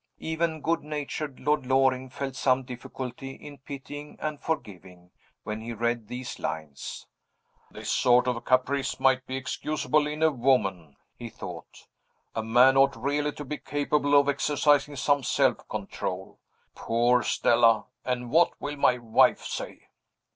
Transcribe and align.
Even 0.17 0.61
good 0.61 0.81
natured 0.83 1.39
Lord 1.39 1.67
Loring 1.67 2.09
felt 2.09 2.35
some 2.35 2.63
difficulty 2.63 3.33
in 3.35 3.59
pitying 3.59 4.17
and 4.19 4.41
forgiving, 4.41 5.11
when 5.43 5.61
he 5.61 5.73
read 5.73 6.07
these 6.07 6.39
lines. 6.39 7.05
"This 7.69 7.91
sort 7.91 8.25
of 8.25 8.43
caprice 8.43 8.99
might 8.99 9.27
be 9.27 9.37
excusable 9.37 10.07
in 10.07 10.23
a 10.23 10.31
woman," 10.31 10.95
he 11.15 11.29
thought. 11.29 11.85
"A 12.33 12.41
man 12.41 12.77
ought 12.77 12.95
really 12.95 13.31
to 13.33 13.45
be 13.45 13.59
capable 13.59 14.19
of 14.19 14.27
exercising 14.27 14.95
some 14.95 15.21
self 15.21 15.67
control. 15.69 16.39
Poor 16.73 17.21
Stella! 17.21 17.85
And 18.03 18.31
what 18.31 18.59
will 18.59 18.77
my 18.77 18.97
wife 18.97 19.43
say?" 19.45 19.89